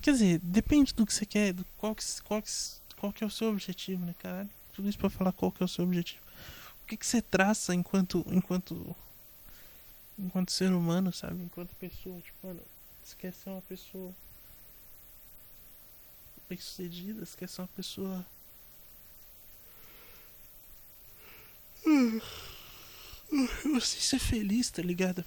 Quer 0.03 0.11
dizer, 0.11 0.39
depende 0.43 0.93
do 0.93 1.05
que 1.05 1.13
você 1.13 1.25
quer, 1.25 1.53
do 1.53 1.63
qual 1.77 1.95
que, 1.95 2.03
qual 2.23 2.41
que, 2.41 2.51
qual 2.97 3.13
que 3.13 3.23
é 3.23 3.27
o 3.27 3.29
seu 3.29 3.47
objetivo, 3.47 4.05
né, 4.05 4.13
caralho? 4.19 4.49
Tudo 4.73 4.89
isso 4.89 4.97
pra 4.97 5.09
falar 5.09 5.31
qual 5.31 5.49
que 5.49 5.63
é 5.63 5.65
o 5.65 5.69
seu 5.69 5.85
objetivo. 5.85 6.21
O 6.83 6.87
que, 6.87 6.97
que 6.97 7.05
você 7.05 7.21
traça 7.21 7.73
enquanto, 7.73 8.25
enquanto, 8.29 8.93
enquanto 10.17 10.51
ser 10.51 10.71
humano, 10.71 11.11
sabe? 11.11 11.43
Enquanto 11.43 11.75
pessoa, 11.75 12.19
tipo, 12.21 12.47
mano, 12.47 12.61
você 13.03 13.15
quer 13.17 13.33
ser 13.33 13.49
uma 13.49 13.61
pessoa 13.63 14.13
bem 16.49 16.57
sucedida, 16.57 17.25
você 17.25 17.37
quer 17.37 17.49
ser 17.49 17.61
uma 17.61 17.67
pessoa. 17.69 18.25
Você 23.73 23.99
ser 23.99 24.19
feliz, 24.19 24.69
tá 24.69 24.81
ligado? 24.81 25.25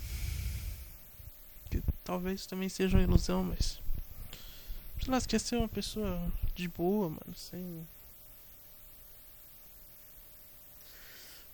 Que 1.70 1.82
talvez 2.04 2.46
também 2.46 2.68
seja 2.68 2.96
uma 2.96 3.02
ilusão, 3.02 3.42
mas 3.42 3.80
Sei 5.06 5.12
lá, 5.12 5.20
você 5.20 5.28
quer 5.28 5.40
ser 5.40 5.56
uma 5.56 5.68
pessoa 5.68 6.32
de 6.54 6.66
boa, 6.66 7.08
mano, 7.08 7.34
sem. 7.36 7.86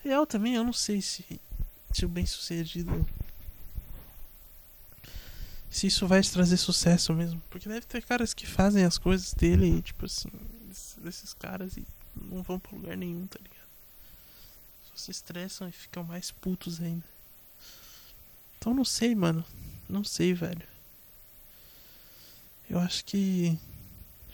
Real 0.03 0.27
também, 0.27 0.55
eu 0.55 0.65
não 0.65 0.73
sei 0.73 1.03
se, 1.03 1.39
se 1.93 2.05
o 2.05 2.09
bem 2.09 2.27
sucedido. 2.27 3.07
Se 5.71 5.87
isso 5.87 6.07
vai 6.07 6.21
te 6.23 6.31
trazer 6.31 6.57
sucesso 6.57 7.15
mesmo. 7.15 7.43
Porque 7.51 7.69
deve 7.69 7.87
ter 7.87 8.03
caras 8.03 8.35
que 8.35 8.47
fazem 8.47 8.85
as 8.85 8.99
coisas 8.99 9.33
dele 9.33 9.79
e, 9.79 9.83
tipo 9.83 10.07
assim, 10.07 10.29
desses 10.99 11.33
caras 11.33 11.77
e 11.77 11.87
não 12.15 12.43
vão 12.43 12.59
pra 12.59 12.77
lugar 12.77 12.97
nenhum, 12.97 13.27
tá 13.27 13.39
ligado? 13.43 13.69
Só 14.91 14.97
se 14.97 15.11
estressam 15.11 15.69
e 15.69 15.73
ficam 15.73 16.05
mais 16.05 16.31
putos 16.31 16.81
ainda. 16.81 17.05
Então 18.59 18.75
não 18.75 18.85
sei, 18.85 19.15
mano. 19.15 19.45
Não 19.89 20.05
sei, 20.05 20.35
velho. 20.35 20.67
Eu 22.69 22.79
acho 22.79 23.05
que 23.05 23.59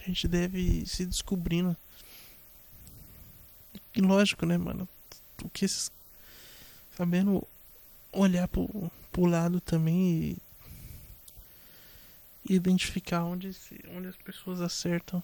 a 0.00 0.04
gente 0.04 0.28
deve 0.28 0.84
se 0.86 1.06
descobrindo. 1.06 1.76
E 3.94 4.00
lógico, 4.00 4.46
né, 4.46 4.56
mano? 4.56 4.88
O 5.42 5.48
que 5.48 5.64
esses. 5.64 5.90
Sabendo 6.98 7.46
olhar 8.10 8.48
pro, 8.48 8.90
pro 9.12 9.24
lado 9.24 9.60
também 9.60 10.36
e 12.44 12.54
identificar 12.54 13.22
onde, 13.22 13.54
se, 13.54 13.80
onde 13.94 14.08
as 14.08 14.16
pessoas 14.16 14.60
acertam, 14.60 15.22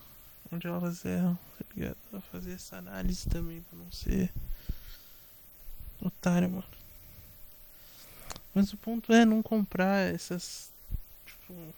onde 0.53 0.69
elas 0.69 1.05
erram, 1.05 1.37
tá 1.59 1.65
ligado? 1.75 1.97
Fazer 2.31 2.53
essa 2.53 2.77
análise 2.77 3.29
também 3.29 3.61
pra 3.63 3.77
não 3.77 3.91
ser 3.91 4.33
otário, 6.01 6.49
mano. 6.49 6.65
Mas 8.55 8.73
o 8.73 8.77
ponto 8.77 9.13
é 9.13 9.25
não 9.25 9.43
comprar 9.43 10.15
essas. 10.15 10.71
Tipo 11.27 11.75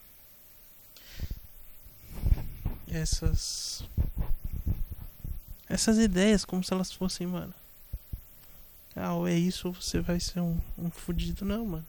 essas 2.86 3.82
essas 5.66 5.96
ideias 5.96 6.44
como 6.44 6.62
se 6.62 6.70
elas 6.70 6.92
fossem, 6.92 7.26
mano. 7.26 7.54
Ah, 8.96 9.12
ou 9.12 9.28
é 9.28 9.34
isso 9.34 9.68
ou 9.68 9.74
você 9.74 10.00
vai 10.00 10.18
ser 10.18 10.40
um, 10.40 10.58
um 10.78 10.90
fudido. 10.90 11.44
Não, 11.44 11.66
mano. 11.66 11.86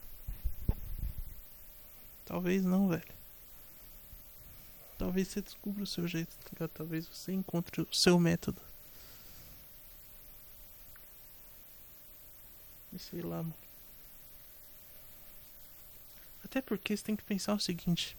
Talvez 2.26 2.66
não, 2.66 2.90
velho. 2.90 3.18
Talvez 4.98 5.30
você 5.30 5.42
descubra 5.42 5.84
o 5.84 5.88
seu 5.88 6.06
jeito, 6.06 6.36
tá 6.58 6.68
Talvez 6.68 7.08
você 7.08 7.32
encontre 7.32 7.82
o 7.82 7.88
seu 7.94 8.20
método. 8.20 8.62
E 12.92 13.00
sei 13.00 13.22
lá, 13.22 13.38
mano. 13.38 13.54
Até 16.44 16.62
porque 16.62 16.96
você 16.96 17.04
tem 17.04 17.16
que 17.16 17.24
pensar 17.24 17.54
o 17.54 17.60
seguinte. 17.60 18.18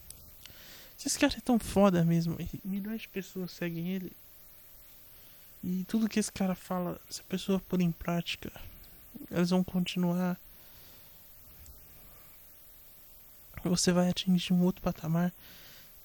Se 0.96 1.08
esse 1.08 1.18
cara 1.18 1.36
é 1.36 1.40
tão 1.40 1.58
foda 1.58 2.04
mesmo, 2.04 2.36
milhões 2.64 3.02
de 3.02 3.08
pessoas 3.08 3.50
seguem 3.52 3.90
ele, 3.90 4.12
e 5.62 5.84
tudo 5.84 6.08
que 6.08 6.18
esse 6.18 6.30
cara 6.30 6.54
fala, 6.54 7.00
se 7.10 7.20
a 7.20 7.24
pessoa 7.24 7.60
pôr 7.60 7.80
em 7.80 7.92
prática, 7.92 8.52
elas 9.30 9.50
vão 9.50 9.62
continuar. 9.62 10.38
Você 13.64 13.92
vai 13.92 14.08
atingir 14.08 14.52
um 14.52 14.62
outro 14.62 14.82
patamar. 14.82 15.32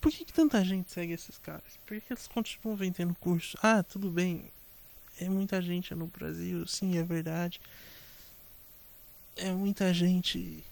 Por 0.02 0.12
que, 0.12 0.26
que 0.26 0.34
tanta 0.34 0.64
gente 0.66 0.92
segue 0.92 1.14
esses 1.14 1.38
caras? 1.38 1.64
Por 1.86 1.96
que, 1.96 2.02
que 2.02 2.14
eles 2.14 2.28
continuam 2.28 2.76
vendendo 2.76 3.16
curso? 3.16 3.58
Ah, 3.62 3.84
tudo 3.84 4.10
bem. 4.10 4.52
É 5.20 5.30
muita 5.30 5.62
gente 5.62 5.94
no 5.96 6.08
Brasil, 6.08 6.68
sim, 6.68 6.98
é 6.98 7.04
verdade. 7.04 7.62
É 9.36 9.52
muita 9.52 9.94
gente 9.94 10.64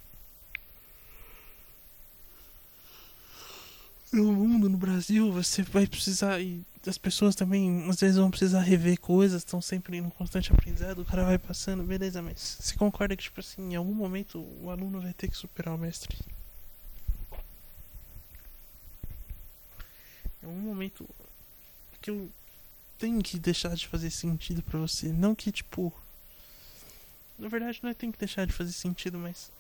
no 4.11 4.33
mundo, 4.33 4.69
no 4.69 4.77
Brasil, 4.77 5.31
você 5.31 5.63
vai 5.63 5.87
precisar. 5.87 6.41
E 6.41 6.63
as 6.85 6.97
pessoas 6.97 7.35
também, 7.35 7.87
às 7.89 7.99
vezes, 7.99 8.17
vão 8.17 8.31
precisar 8.31 8.61
rever 8.61 8.99
coisas, 8.99 9.41
estão 9.41 9.61
sempre 9.61 9.97
em 9.97 10.09
constante 10.09 10.51
aprendizado. 10.51 10.99
O 10.99 11.05
cara 11.05 11.23
vai 11.23 11.37
passando, 11.37 11.83
beleza, 11.83 12.21
mas 12.21 12.57
você 12.59 12.75
concorda 12.75 13.15
que, 13.15 13.23
tipo 13.23 13.39
assim, 13.39 13.73
em 13.73 13.75
algum 13.75 13.93
momento 13.93 14.39
o 14.61 14.69
aluno 14.69 15.01
vai 15.01 15.13
ter 15.13 15.29
que 15.29 15.37
superar 15.37 15.75
o 15.75 15.77
mestre? 15.77 16.17
Em 20.41 20.47
algum 20.47 20.59
momento 20.59 21.07
aquilo 21.93 22.31
tem 22.97 23.21
que 23.21 23.37
deixar 23.37 23.75
de 23.75 23.87
fazer 23.87 24.09
sentido 24.09 24.61
para 24.61 24.79
você. 24.79 25.07
Não 25.09 25.35
que, 25.35 25.51
tipo. 25.51 25.93
Na 27.37 27.47
verdade, 27.47 27.79
não 27.81 27.89
é 27.89 27.93
tem 27.93 28.11
que 28.11 28.19
deixar 28.19 28.45
de 28.45 28.53
fazer 28.53 28.71
sentido, 28.71 29.17
mas 29.17 29.51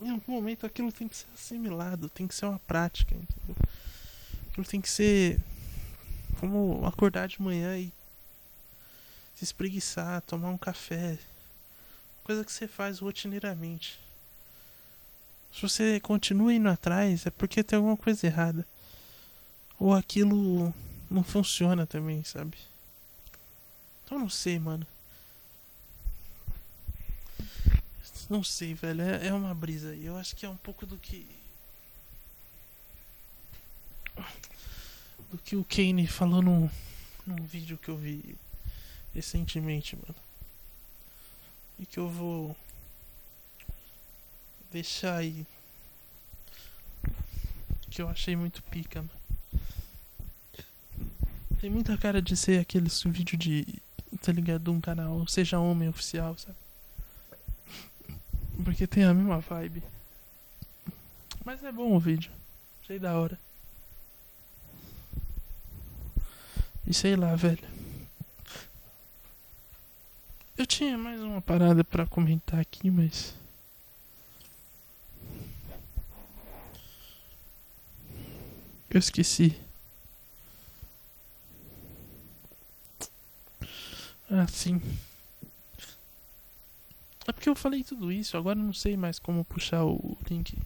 em 0.00 0.10
algum 0.10 0.32
momento 0.32 0.66
aquilo 0.66 0.92
tem 0.92 1.08
que 1.08 1.16
ser 1.16 1.26
assimilado, 1.34 2.08
tem 2.08 2.26
que 2.28 2.34
ser 2.34 2.46
uma 2.46 2.58
prática, 2.60 3.14
entendeu? 3.14 3.56
Tem 4.62 4.80
que 4.80 4.88
ser 4.88 5.40
como 6.38 6.86
acordar 6.86 7.26
de 7.26 7.42
manhã 7.42 7.76
e 7.76 7.92
se 9.34 9.44
espreguiçar, 9.44 10.22
tomar 10.22 10.50
um 10.50 10.58
café. 10.58 11.18
Coisa 12.22 12.44
que 12.44 12.52
você 12.52 12.68
faz 12.68 13.00
rotineiramente. 13.00 13.98
Se 15.52 15.62
você 15.62 16.00
continua 16.00 16.52
indo 16.52 16.68
atrás, 16.68 17.26
é 17.26 17.30
porque 17.30 17.62
tem 17.62 17.76
alguma 17.76 17.96
coisa 17.96 18.26
errada. 18.26 18.66
Ou 19.78 19.92
aquilo 19.92 20.74
não 21.10 21.22
funciona 21.22 21.86
também, 21.86 22.24
sabe? 22.24 22.56
Então 24.04 24.18
não 24.18 24.28
sei, 24.28 24.58
mano. 24.58 24.86
Não 28.28 28.42
sei, 28.42 28.74
velho. 28.74 29.02
É, 29.02 29.28
é 29.28 29.32
uma 29.32 29.54
brisa. 29.54 29.94
Eu 29.94 30.16
acho 30.16 30.34
que 30.34 30.46
é 30.46 30.48
um 30.48 30.56
pouco 30.56 30.86
do 30.86 30.96
que. 30.96 31.26
Do 35.30 35.38
que 35.38 35.56
o 35.56 35.64
Kane 35.64 36.06
falou 36.06 36.40
num, 36.40 36.70
num 37.26 37.42
vídeo 37.42 37.78
que 37.78 37.88
eu 37.88 37.96
vi 37.96 38.36
recentemente, 39.14 39.96
mano. 39.96 40.14
E 41.78 41.86
que 41.86 41.98
eu 41.98 42.08
vou 42.08 42.56
deixar 44.70 45.16
aí. 45.16 45.46
Que 47.90 48.02
eu 48.02 48.08
achei 48.08 48.36
muito 48.36 48.62
pica, 48.64 49.02
mano. 49.02 49.24
Tem 51.60 51.70
muita 51.70 51.96
cara 51.96 52.20
de 52.20 52.36
ser 52.36 52.60
aqueles 52.60 53.02
vídeo 53.04 53.38
de. 53.38 53.66
Tá 54.20 54.32
ligado? 54.32 54.64
De 54.64 54.70
um 54.70 54.80
canal, 54.80 55.26
seja 55.26 55.58
homem 55.58 55.88
oficial, 55.88 56.36
sabe? 56.36 56.56
Porque 58.62 58.86
tem 58.86 59.04
a 59.04 59.14
mesma 59.14 59.40
vibe. 59.40 59.82
Mas 61.44 61.62
é 61.64 61.72
bom 61.72 61.94
o 61.94 62.00
vídeo. 62.00 62.30
Achei 62.82 62.98
da 62.98 63.18
hora. 63.18 63.38
E 66.86 66.92
sei 66.92 67.16
lá, 67.16 67.34
velho. 67.34 67.66
Eu 70.56 70.66
tinha 70.66 70.96
mais 70.96 71.20
uma 71.20 71.40
parada 71.42 71.82
para 71.82 72.06
comentar 72.06 72.60
aqui, 72.60 72.90
mas. 72.90 73.34
Eu 78.90 78.98
esqueci. 78.98 79.56
Ah, 84.30 84.46
sim. 84.46 84.80
É 87.26 87.32
porque 87.32 87.48
eu 87.48 87.54
falei 87.54 87.82
tudo 87.82 88.12
isso, 88.12 88.36
agora 88.36 88.58
não 88.58 88.72
sei 88.72 88.96
mais 88.96 89.18
como 89.18 89.44
puxar 89.44 89.84
o 89.84 90.16
link. 90.28 90.56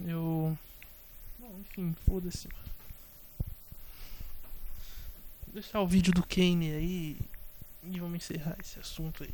Eu. 0.00 0.56
Enfim, 1.60 1.94
foda-se, 2.06 2.48
mano. 2.48 2.66
Deixar 5.56 5.80
o 5.80 5.88
vídeo 5.88 6.12
do 6.12 6.22
Kane 6.22 6.70
aí 6.70 7.18
e 7.82 7.98
vamos 7.98 8.16
encerrar 8.16 8.58
esse 8.60 8.78
assunto 8.78 9.24
aí. 9.24 9.32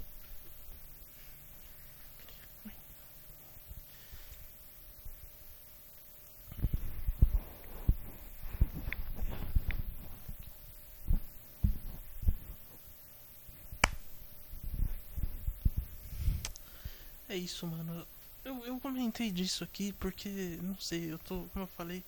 É 17.29 17.37
isso, 17.37 17.67
mano. 17.67 18.07
Eu, 18.45 18.65
eu 18.65 18.79
comentei 18.79 19.33
disso 19.33 19.65
aqui 19.65 19.93
porque, 19.95 20.29
não 20.63 20.79
sei, 20.79 21.13
eu 21.13 21.19
tô, 21.19 21.47
como 21.53 21.65
eu 21.65 21.69
falei, 21.77 22.05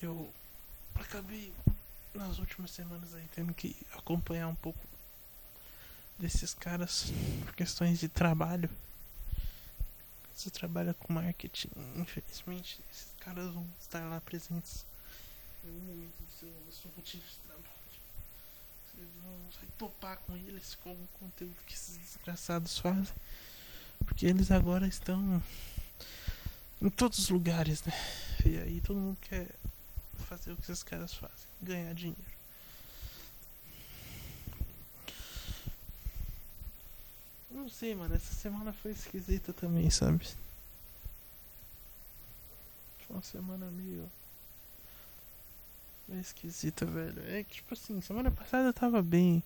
eu 0.00 0.32
acabei 1.00 1.52
nas 2.14 2.38
últimas 2.38 2.70
semanas 2.70 3.14
aí 3.14 3.26
tendo 3.34 3.54
que 3.54 3.76
acompanhar 3.92 4.48
um 4.48 4.54
pouco 4.54 4.78
desses 6.18 6.54
caras 6.54 7.12
por 7.44 7.54
questões 7.54 8.00
de 8.00 8.08
trabalho. 8.08 8.70
Você 10.34 10.50
trabalha 10.50 10.94
com 10.94 11.12
marketing, 11.12 11.70
infelizmente, 11.96 12.80
esses 12.92 13.08
caras 13.18 13.52
vão 13.52 13.66
estar 13.80 14.08
lá 14.08 14.20
presentes 14.20 14.84
em 15.64 15.68
algum 15.68 15.80
momento 15.80 16.14
do 16.20 16.38
seu, 16.38 16.48
da 16.48 16.72
sua 16.72 16.90
rotina 16.96 17.22
de 17.22 17.36
trabalho 17.46 17.78
vai 19.60 19.68
topar 19.78 20.18
com 20.18 20.36
eles 20.36 20.76
com 20.82 20.90
o 20.90 21.08
conteúdo 21.18 21.56
que 21.66 21.74
esses 21.74 21.96
desgraçados 21.96 22.78
fazem. 22.78 23.14
Porque 24.04 24.26
eles 24.26 24.50
agora 24.50 24.86
estão 24.86 25.42
em 26.80 26.90
todos 26.90 27.18
os 27.18 27.28
lugares, 27.28 27.82
né? 27.84 27.92
E 28.44 28.56
aí 28.58 28.80
todo 28.80 28.98
mundo 28.98 29.18
quer 29.22 29.48
fazer 30.28 30.52
o 30.52 30.56
que 30.56 30.62
esses 30.62 30.82
caras 30.82 31.14
fazem, 31.14 31.46
ganhar 31.62 31.94
dinheiro. 31.94 32.38
Não 37.50 37.68
sei, 37.70 37.94
mano, 37.94 38.14
essa 38.14 38.34
semana 38.34 38.72
foi 38.72 38.92
esquisita 38.92 39.52
também, 39.52 39.88
sabe? 39.90 40.26
Foi 43.06 43.16
uma 43.16 43.22
semana 43.22 43.66
meio 43.70 44.08
é 46.10 46.20
esquisita, 46.20 46.86
velho. 46.86 47.22
É 47.28 47.44
que, 47.44 47.56
tipo 47.56 47.74
assim, 47.74 48.00
semana 48.00 48.30
passada 48.30 48.68
eu 48.68 48.72
tava 48.72 49.02
bem. 49.02 49.42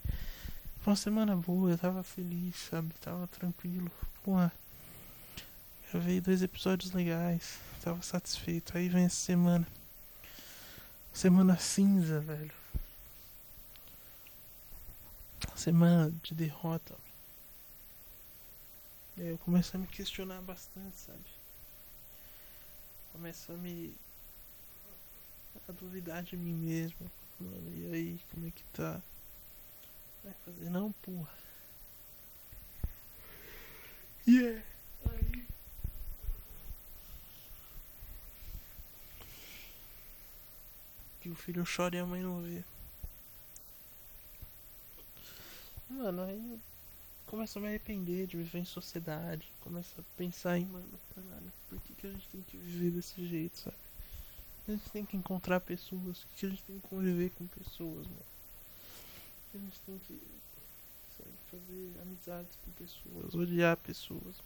Foi 0.80 0.92
uma 0.92 0.96
semana 0.96 1.34
boa, 1.34 1.70
eu 1.70 1.78
tava 1.78 2.02
feliz, 2.04 2.54
sabe? 2.70 2.94
Tava 3.00 3.26
tranquilo. 3.26 3.90
Porra. 4.22 4.52
Gravei 5.90 6.20
dois 6.20 6.40
episódios 6.40 6.92
legais. 6.92 7.58
Tava 7.82 8.00
satisfeito. 8.02 8.76
Aí 8.76 8.88
vem 8.88 9.04
essa 9.04 9.16
semana. 9.16 9.66
Semana 11.12 11.56
cinza, 11.58 12.20
velho. 12.20 12.54
Semana 15.54 16.10
de 16.22 16.34
derrota. 16.34 16.96
E 19.16 19.22
aí 19.22 19.28
eu 19.28 19.38
começo 19.38 19.76
a 19.76 19.78
me 19.80 19.86
questionar 19.86 20.40
bastante, 20.40 20.96
sabe? 20.96 21.24
Começo 23.12 23.52
a 23.52 23.56
me 23.56 23.94
a 25.68 25.72
duvidar 25.72 26.22
de 26.22 26.36
mim 26.36 26.54
mesmo. 26.54 27.10
Mano, 27.38 27.74
e 27.74 27.94
aí, 27.94 28.20
como 28.30 28.46
é 28.46 28.50
que 28.50 28.64
tá? 28.72 29.00
Vai 30.24 30.32
fazer 30.44 30.70
não, 30.70 30.92
porra. 30.92 31.30
Yeah. 34.26 34.62
aí. 35.10 35.46
Que 41.22 41.30
o 41.30 41.36
filho 41.36 41.64
chora 41.64 41.94
e 41.94 42.00
a 42.00 42.04
mãe 42.04 42.20
não 42.20 42.42
vê. 42.42 42.64
Mano, 45.88 46.22
aí 46.22 46.50
eu 46.50 46.60
começo 47.26 47.58
a 47.58 47.62
me 47.62 47.68
arrepender 47.68 48.26
de 48.26 48.36
viver 48.36 48.58
em 48.58 48.64
sociedade. 48.64 49.46
Começo 49.60 50.00
a 50.00 50.02
pensar 50.16 50.58
em, 50.58 50.66
mano, 50.66 50.98
caralho, 51.14 51.52
por 51.68 51.80
que, 51.82 51.94
que 51.94 52.06
a 52.08 52.10
gente 52.10 52.26
tem 52.26 52.42
que 52.42 52.56
viver 52.56 52.90
desse 52.90 53.24
jeito, 53.24 53.56
sabe? 53.56 53.76
A 54.66 54.72
gente 54.72 54.90
tem 54.90 55.06
que 55.06 55.16
encontrar 55.16 55.60
pessoas, 55.60 56.26
que 56.36 56.44
a 56.44 56.48
gente 56.48 56.62
tem 56.64 56.80
que 56.80 56.88
conviver 56.88 57.30
com 57.30 57.46
pessoas, 57.46 58.04
mano. 58.04 58.26
A 59.54 59.58
gente 59.58 59.78
tem 59.86 59.98
que 60.00 60.20
sabe, 61.18 61.30
fazer 61.52 62.00
amizades 62.02 62.56
com 62.64 62.70
pessoas, 62.72 63.34
odiar 63.34 63.76
pessoas. 63.76 64.36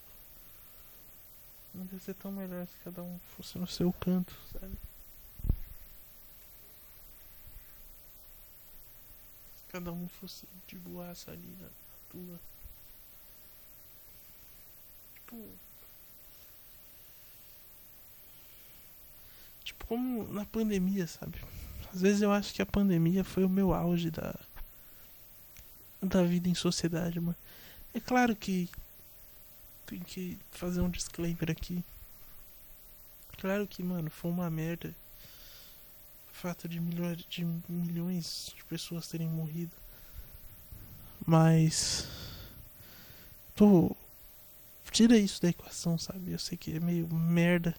Não 1.74 1.88
ia 1.90 2.00
ser 2.00 2.14
tão 2.14 2.30
melhor 2.30 2.66
se 2.66 2.74
cada 2.84 3.02
um 3.02 3.18
fosse 3.34 3.56
no 3.56 3.66
seu 3.66 3.90
canto, 3.94 4.34
sabe? 4.52 4.76
Cada 9.76 9.92
um 9.92 10.08
fosse 10.08 10.46
de 10.66 10.78
boaça 10.78 11.30
ali 11.30 11.56
na 11.60 11.68
tua. 12.10 12.40
Tipo. 15.14 15.48
Tipo, 19.62 19.86
como 19.86 20.32
na 20.32 20.46
pandemia, 20.46 21.06
sabe? 21.06 21.44
Às 21.92 22.00
vezes 22.00 22.22
eu 22.22 22.32
acho 22.32 22.54
que 22.54 22.62
a 22.62 22.66
pandemia 22.66 23.22
foi 23.22 23.44
o 23.44 23.50
meu 23.50 23.74
auge 23.74 24.10
da. 24.10 24.34
da 26.02 26.22
vida 26.24 26.48
em 26.48 26.54
sociedade, 26.54 27.20
mano. 27.20 27.36
É 27.92 28.00
claro 28.00 28.34
que. 28.34 28.70
Tem 29.84 30.00
que 30.00 30.38
fazer 30.52 30.80
um 30.80 30.90
disclaimer 30.90 31.50
aqui. 31.50 31.84
Claro 33.36 33.66
que, 33.66 33.82
mano, 33.82 34.10
foi 34.10 34.30
uma 34.30 34.48
merda 34.48 34.96
fato 36.36 36.68
de 36.68 36.78
milhões 36.78 37.24
de 37.28 37.44
milhões 37.68 38.52
de 38.54 38.64
pessoas 38.64 39.08
terem 39.08 39.28
morrido. 39.28 39.72
Mas 41.26 42.06
tô 43.54 43.96
tira 44.92 45.18
isso 45.18 45.42
da 45.42 45.50
equação, 45.50 45.98
sabe? 45.98 46.32
Eu 46.32 46.38
sei 46.38 46.56
que 46.56 46.76
é 46.76 46.80
meio 46.80 47.06
merda. 47.12 47.74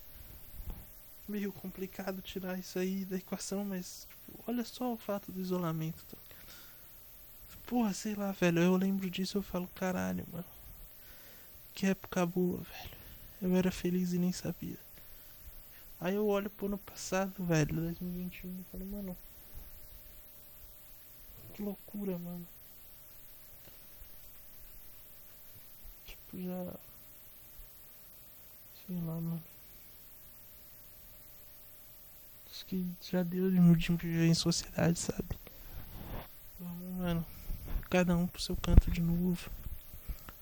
Meio 1.28 1.52
complicado 1.52 2.22
tirar 2.22 2.60
isso 2.60 2.78
aí 2.78 3.06
da 3.06 3.18
equação, 3.18 3.66
mas 3.66 4.08
tipo, 4.08 4.40
olha 4.48 4.64
só 4.64 4.94
o 4.94 4.98
fato 4.98 5.32
do 5.32 5.42
isolamento. 5.42 6.04
Tá? 6.12 6.18
Porra, 7.66 7.92
sei 7.94 8.14
lá, 8.14 8.32
velho. 8.32 8.60
Eu 8.62 8.78
lembro 8.78 9.10
disso 9.10 9.38
eu 9.38 9.42
falo, 9.42 9.68
caralho, 9.74 10.26
mano. 10.32 10.46
Que 11.74 11.88
época 11.88 12.26
boa, 12.26 12.60
velho. 12.60 12.98
Eu 13.42 13.56
era 13.56 13.72
feliz 13.72 14.14
e 14.14 14.20
nem 14.20 14.32
sabia. 14.32 14.87
Aí 16.00 16.14
eu 16.14 16.28
olho 16.28 16.50
pro 16.50 16.68
ano 16.68 16.78
passado, 16.78 17.44
velho, 17.44 17.76
2021, 17.76 18.50
e 18.50 18.64
falo, 18.72 18.86
mano. 18.86 19.18
Que 21.54 21.64
loucura, 21.64 22.18
mano. 22.20 22.48
Tipo, 26.06 26.40
já. 26.40 26.74
Sei 28.86 28.96
lá, 28.98 29.16
mano. 29.16 29.44
Acho 32.52 32.66
que 32.68 32.88
já 33.02 33.24
deu 33.24 33.50
de 33.50 33.60
viver 33.98 34.28
em 34.28 34.34
sociedade, 34.36 35.00
sabe? 35.00 35.38
Vamos, 36.60 36.98
mano. 36.98 37.26
Cada 37.90 38.16
um 38.16 38.28
pro 38.28 38.42
seu 38.42 38.56
canto 38.56 38.92
de 38.92 39.02
novo. 39.02 39.50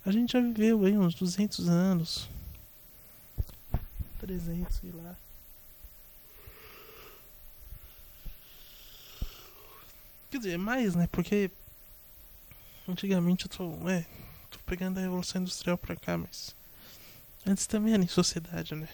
A 0.05 0.11
gente 0.11 0.33
já 0.33 0.41
viveu 0.41 0.83
aí 0.83 0.97
uns 0.97 1.15
200 1.15 1.69
anos. 1.69 2.29
300, 4.19 4.75
sei 4.75 4.91
lá. 4.91 5.15
Quer 10.35 10.39
dizer, 10.39 10.57
mais, 10.57 10.95
né? 10.95 11.07
Porque 11.13 11.49
antigamente 12.85 13.45
eu 13.45 13.49
tô, 13.49 13.89
é, 13.89 14.05
tô 14.51 14.59
pegando 14.65 14.97
a 14.97 15.01
Revolução 15.01 15.41
Industrial 15.41 15.77
pra 15.77 15.95
cá, 15.95 16.17
mas 16.17 16.53
antes 17.47 17.65
também 17.65 17.93
era 17.93 18.03
em 18.03 18.07
sociedade, 18.09 18.75
né? 18.75 18.89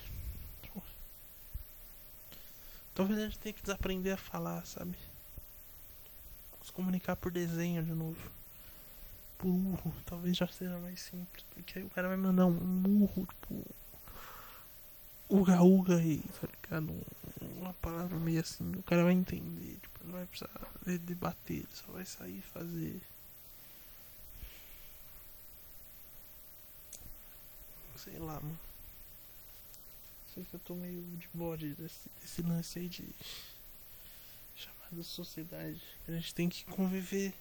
Talvez 2.93 3.19
a 3.19 3.23
gente 3.23 3.39
tenha 3.39 3.53
que 3.53 3.61
desaprender 3.63 4.13
a 4.13 4.17
falar, 4.17 4.63
sabe? 4.67 4.95
Se 6.63 6.71
comunicar 6.71 7.15
por 7.15 7.31
desenho 7.31 7.83
de 7.83 7.91
novo. 7.91 8.21
Por 9.39 9.49
urro, 9.49 9.95
talvez 10.05 10.37
já 10.37 10.45
seja 10.45 10.77
mais 10.77 11.01
simples. 11.01 11.43
Porque 11.55 11.79
aí 11.79 11.83
o 11.83 11.89
cara 11.89 12.07
vai 12.07 12.17
mandar 12.17 12.45
um 12.45 12.51
murro, 12.51 13.25
tipo. 13.25 13.65
Uga 15.31 15.61
uga 15.61 15.95
aí, 15.95 16.21
tá 16.41 16.45
ligado? 16.45 16.93
Uma 17.57 17.73
palavra 17.75 18.19
meio 18.19 18.41
assim, 18.41 18.69
o 18.75 18.83
cara 18.83 19.05
vai 19.05 19.13
entender. 19.13 19.79
Tipo, 19.81 20.03
não 20.03 20.11
vai 20.11 20.25
precisar 20.25 20.49
debater, 21.05 21.65
só 21.73 21.89
vai 21.93 22.05
sair 22.05 22.39
e 22.39 22.41
fazer. 22.41 23.01
Sei 27.95 28.19
lá, 28.19 28.41
mano. 28.41 28.59
Sei 30.33 30.43
que 30.43 30.53
eu 30.53 30.59
tô 30.59 30.75
meio 30.75 31.01
de 31.01 31.29
bode 31.33 31.75
desse, 31.75 32.09
desse 32.21 32.41
lance 32.41 32.79
aí 32.79 32.89
de 32.89 33.07
chamada 34.57 35.01
sociedade. 35.01 35.81
A 36.09 36.11
gente 36.11 36.35
tem 36.35 36.49
que 36.49 36.65
conviver 36.65 37.33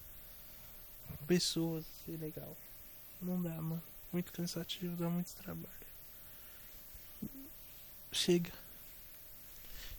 com 1.09 1.27
pessoas, 1.27 1.85
ser 2.07 2.17
legal. 2.19 2.57
Não 3.21 3.43
dá, 3.43 3.61
mano. 3.61 3.83
Muito 4.13 4.33
cansativo, 4.33 4.95
dá 4.95 5.11
muito 5.11 5.35
trabalho. 5.35 5.80
Chega. 8.13 8.51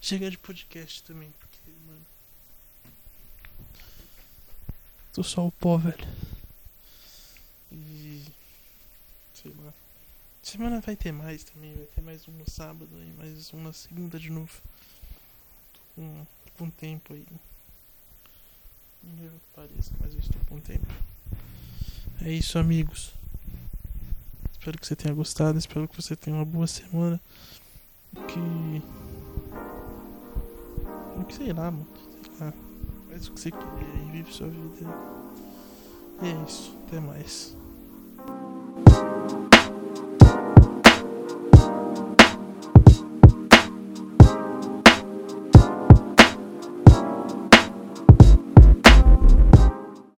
Chega 0.02 0.30
de 0.30 0.38
podcast 0.38 1.04
também, 1.04 1.32
porque, 1.39 1.71
mano. 1.88 2.06
Tô 5.13 5.24
só 5.24 5.47
o 5.47 5.52
pó, 5.52 5.78
velho. 5.78 6.08
E. 7.71 8.26
Sei 9.34 9.54
lá. 9.63 9.74
Semana 10.43 10.82
vai 10.82 10.95
ter 10.95 11.12
mais 11.12 11.43
também, 11.43 11.74
vai 11.76 11.86
ter 11.86 12.02
mais 12.02 12.28
um 12.28 12.32
no 12.32 12.50
sábado 12.50 12.89
e 12.93 13.13
mais 13.17 13.54
um 13.54 13.62
na 13.62 13.71
segunda 13.71 14.19
de 14.19 14.30
novo. 14.30 14.52
Tô 15.74 15.80
com, 15.95 16.28
com 16.58 16.69
tempo 16.71 17.13
aí. 17.13 17.26
Não 19.04 19.32
pareça, 19.56 19.91
mas 20.00 20.13
eu 20.13 20.19
estou 20.19 20.41
com 20.50 20.60
tempo. 20.60 20.88
É 22.21 22.32
isso, 22.32 22.58
amigos. 22.58 23.13
Espero 24.52 24.78
que 24.78 24.86
você 24.86 24.95
tenha 24.95 25.13
gostado, 25.13 25.58
espero 25.58 25.88
que 25.88 25.95
você 25.95 26.15
tenha 26.15 26.36
uma 26.36 26.45
boa 26.45 26.67
semana. 26.67 27.19
Que. 28.28 28.82
Que 31.28 31.34
sei 31.34 31.54
lá, 31.54 31.71
mano. 31.71 31.88
Sei 32.38 32.45
lá. 32.45 32.54
Faz 33.10 33.28
o 33.28 33.32
que 33.32 33.39
você 33.39 33.52
quiser 33.52 34.06
e 34.08 34.12
vive 34.12 34.34
sua 34.34 34.47
vida. 34.47 34.86
E 36.21 36.28
é 36.28 36.43
isso. 36.47 36.78
Até 36.88 37.00
mais. 37.00 37.56